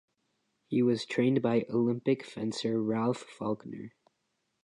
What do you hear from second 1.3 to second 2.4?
by Olympic